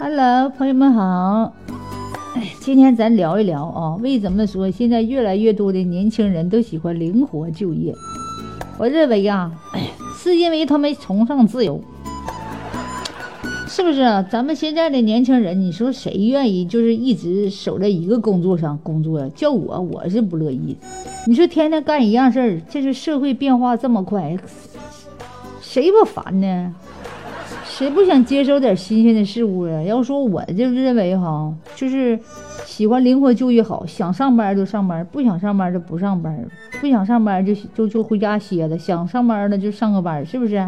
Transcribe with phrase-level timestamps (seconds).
[0.00, 1.52] Hello，朋友们好。
[2.36, 7.92] 哎，今天咱聊一聊啊，为什么说现在越来越多的年轻人都喜欢灵活就业？
[8.78, 9.50] 我认为呀，
[10.16, 11.82] 是因为他们崇尚自由，
[13.66, 14.24] 是不是？
[14.30, 19.28] 咱们现在的年轻人，你说谁愿意就是一直守在一个工作上工作呀？
[19.34, 20.76] 叫我，我是不乐意。
[21.26, 24.38] 你说天天干一样事儿，这是社会变化这么快，
[25.60, 26.72] 谁不烦呢？
[27.78, 29.80] 谁不想接受点新鲜的事物啊？
[29.84, 32.18] 要说我就认为哈，就是
[32.66, 36.44] 喜欢灵活就业好，想上班就上班，不想上班就不上班，
[36.80, 40.60] 不想上班就就就回家歇着，想上班了就上个班，是不是？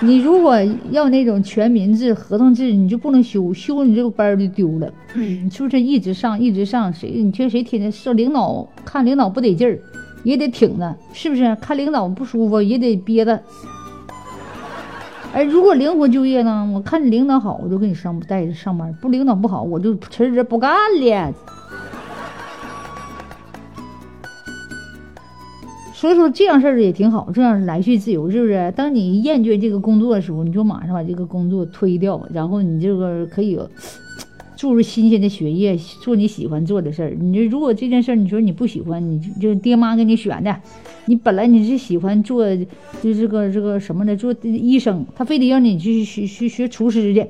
[0.00, 0.56] 你如果
[0.92, 5.78] 要那种全民制、合同制，你就不能休，休你这个班就丢了，是不是？
[5.78, 9.78] 一直上，一直上，谁你听谁天天说领导看领导不得劲儿，
[10.24, 11.54] 也得挺着，是不是？
[11.56, 13.38] 看领导不舒服也得憋着。
[15.34, 16.68] 哎，如果灵活就业呢？
[16.72, 21.32] 我看你领导好，我就给你上带着上班；不领导不好，我就辞职不干了。
[25.92, 28.72] 所以说这样事儿也挺好，这样来去自由，是不是？
[28.74, 33.58] 当你厌倦这个工作的时候，你就马上把这个工作推掉，然后你这个可以
[34.58, 37.10] 注入新鲜的血液，做你喜欢做的事儿。
[37.16, 40.56] 你这如果这件事儿你说你不喜欢，你就爹妈给你选的。
[41.04, 42.44] 你本来你是喜欢做，
[43.00, 47.24] 就这个这个什么的，做医生，他非得让你去学学学厨师去，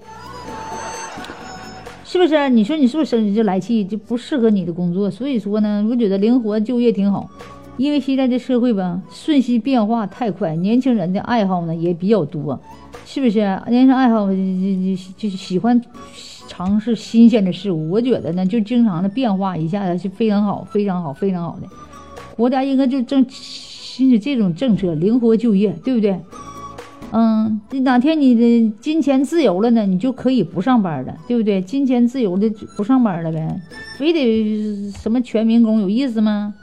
[2.03, 2.49] 是不是？
[2.49, 5.11] 你说你是不是生就来气，就不适合你的工作？
[5.11, 7.29] 所以说呢，我觉得灵活就业挺好，
[7.77, 12.59] 因为现在这社会吧，瞬息变化太快，年轻人的爱好呢也比较多，
[13.05, 13.41] 是不是？
[13.69, 15.79] 年轻爱好就就就喜欢
[16.59, 21.69] 尝试新鲜的事物，我觉得呢，就经常的变化一下子是非常好，非常好，非常好的。
[22.37, 23.25] 国家应该就正。
[23.99, 26.17] 就是这种政策，灵活就业，对不对？
[27.11, 31.61] 嗯，哪天你的金钱自由了呢，你就可以不上班了，对不对？
[31.61, 33.61] 金钱自由的不上班了呗，
[33.97, 36.55] 非得什么全民工有意思吗？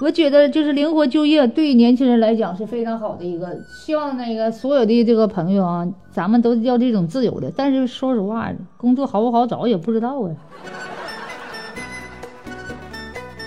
[0.00, 7.52] 我觉得就是灵活就业对年轻人来讲是非常好的一个，希望那个所有的这个朋友啊，咱们都要这种自由的。
[7.56, 10.30] 但是说实话，工作好不好找也不知道啊。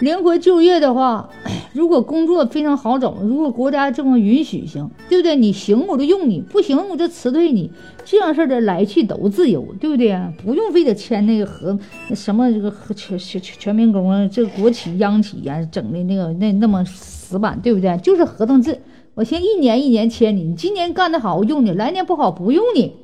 [0.02, 1.30] 灵活就业的话，
[1.74, 5.36] 如果工作非常好找，如果国家这么允许行，对不对？
[5.36, 7.72] 你行我就用你，不行我就辞退你，
[8.04, 10.20] 这样式的来去都自由，对不对？
[10.44, 11.78] 不用非得签那个合
[12.16, 17.96] 什么这个全全全民工啊，这国企央企呀，整的那个那那么死板，对不对？
[17.98, 18.82] 就是合同制，
[19.14, 22.96] 我先一年一年签你，你今年干得好我用你，来年不好不用你，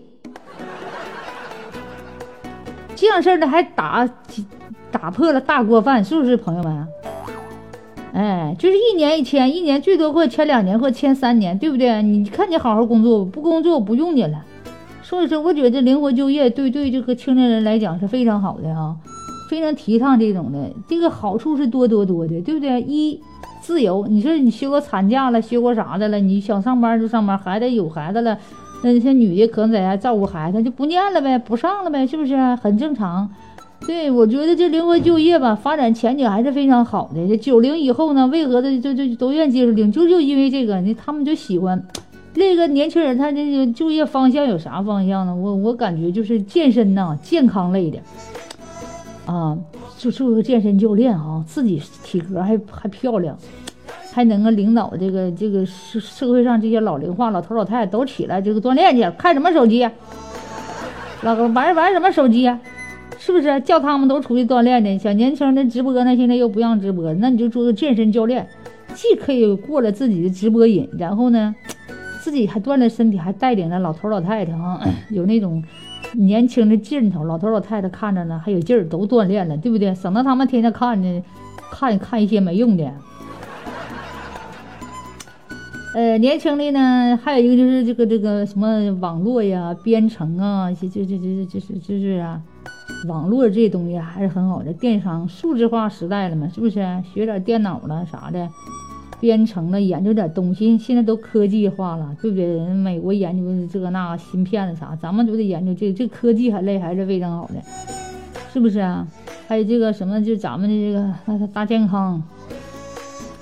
[2.96, 4.10] 这样式的还打。
[4.92, 6.88] 打破了大锅饭，是不是朋友们？
[8.14, 12.02] 哎，就是一年一签，一年最多或签两年或签三年，对不对？
[12.02, 14.44] 你看你好好工作，不工作不用你了。
[15.04, 18.96] 所以说，我觉得灵活就业对对这个青年人来讲是非常好的啊，
[19.50, 20.70] 非常提倡这种的。
[20.88, 22.82] 这个好处是多多多的，对不对？
[22.82, 23.22] 一
[23.62, 28.38] 自由，你说你休个产假了，休个啥的了，你想上班就上班，孩子有孩子了，
[28.84, 32.36] 那像女的可能在家照顾孩子，就不念了呗，不上了呗，是不是？
[32.56, 33.30] 很正常。
[33.88, 37.26] 对，我觉得这灵活就业吧，发展前景还是非常好的。
[37.26, 39.90] 这九零以后呢，为何的就就都愿意接受零？
[39.90, 41.82] 就就因为这个，呢，他们就喜欢
[42.34, 45.34] 那个年轻人，他这个就业方向有啥方向呢？
[45.34, 47.98] 我我感觉就是健身呐，健康类的
[49.26, 49.58] 啊，
[49.98, 53.38] 就做个健身教练啊，自己体格还还漂亮，
[54.12, 59.90] 还能够领导这个这个社社会上这些老龄化老头老太太都起来这个锻炼去，看什么手机？
[61.22, 62.52] 老玩玩什么手机？
[63.18, 64.98] 是不是叫他们都出去锻炼呢？
[64.98, 68.48] 小年轻的直播呢，现在又不让直播，那你就做个健身教练，
[68.94, 71.54] 既可以过了自己的直播瘾，然后呢，
[72.22, 74.80] 自己还锻炼身体，还带领着老头老太太啊，
[75.10, 75.64] 有那种
[76.14, 77.24] 年轻的劲头。
[77.24, 79.94] 老头老太太看着呢，还有劲儿，都锻炼了，对不对？
[79.96, 81.24] 省得他们天天看着
[81.72, 82.92] 看看一些没用的。
[85.98, 92.40] 呃，年轻的呢，还有一个就是这个这个什么网络呀、编程啊，这这这这这这这是啊。
[93.08, 96.86] 网络这些东西还是很好的，电商数字化时代了嘛，是不是？
[97.12, 98.48] 学点电脑了啥的，
[99.20, 102.60] 编程了，研究点东西，现在都科技化了，对不对？
[102.76, 107.56] 美国研究这个那芯片的啥，咱们都得研究这这科技还类还是非常好的，
[108.54, 109.08] 是不是啊？
[109.48, 112.22] 还有这个什么，就咱们的这个大健康、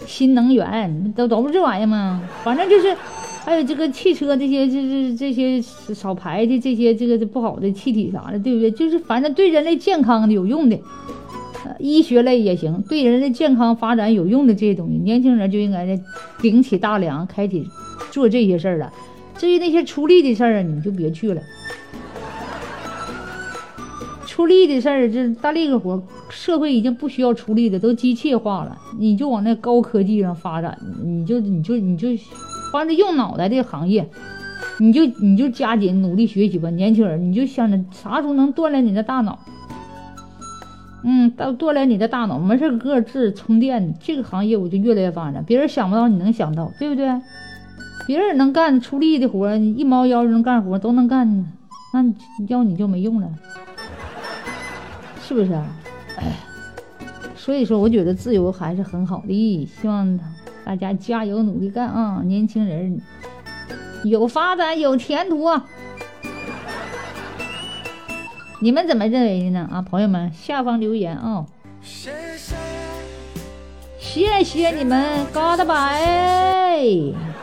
[0.05, 2.21] 新能源，都都是这玩意儿吗？
[2.43, 2.95] 反正就是。
[3.45, 5.61] 还有这个汽车这些，这这这些
[5.93, 8.71] 少排的这些这个不好的气体啥的，对不对？
[8.71, 10.75] 就是反正对人类健康的有用的，
[11.77, 15.87] 医学类也行，对人类健康发展有用的这些东西，年轻人就应该
[16.41, 17.69] 顶起大梁，开启
[18.09, 18.91] 做这些事儿了。
[19.37, 21.41] 至于那些出力的事儿，你们就别去了。
[24.25, 28.77] 出力的事儿，这大力个活，社会已经不需要出力的，都机械化了。
[28.99, 32.09] 你就往那高科技上发展，你就你就你就，
[32.73, 34.09] 帮着用脑袋的行业，
[34.79, 39.39] 你就你就加紧努力学习吧，年轻人，你就想着啥时候能锻炼你的大脑。
[41.03, 45.43] 嗯，到锻炼你的大脑，没事搁这充电，这个行业我就越来越发展。
[45.45, 47.07] 别人想不到，你能想到，对不对？
[48.07, 51.45] 别人能干出力的活，你一猫腰就能干活，都能干，
[51.93, 52.03] 那
[52.47, 53.29] 要你就没用了，
[55.27, 55.53] 是不是？
[55.53, 55.65] 啊，
[57.35, 60.19] 所以说，我觉得自由还是很好的，希望
[60.63, 63.01] 大家加油努力干啊，年轻人
[64.03, 65.47] 有发展有前途。
[68.61, 69.67] 你们怎么认为的呢？
[69.71, 71.45] 啊，朋友们，下方留言啊！
[73.99, 77.34] 谢谢你们，God by。